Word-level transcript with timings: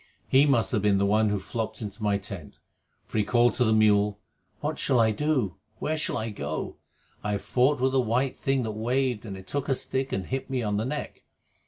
He 0.27 0.47
must 0.47 0.71
have 0.71 0.81
been 0.81 0.97
the 0.97 1.05
one 1.05 1.27
that 1.27 1.37
flopped 1.41 1.79
into 1.79 2.01
my 2.01 2.17
tent, 2.17 2.57
for 3.05 3.19
he 3.19 3.23
called 3.23 3.53
to 3.53 3.63
the 3.63 3.71
mule, 3.71 4.19
"What 4.59 4.79
shall 4.79 4.99
I 4.99 5.11
do? 5.11 5.57
Where 5.77 5.95
shall 5.95 6.17
I 6.17 6.31
go? 6.31 6.77
I 7.23 7.33
have 7.33 7.43
fought 7.43 7.79
with 7.79 7.93
a 7.93 7.99
white 7.99 8.35
thing 8.35 8.63
that 8.63 8.71
waved, 8.71 9.27
and 9.27 9.37
it 9.37 9.45
took 9.45 9.69
a 9.69 9.75
stick 9.75 10.11
and 10.11 10.25
hit 10.25 10.49
me 10.49 10.63
on 10.63 10.77
the 10.77 10.85
neck." 10.85 11.23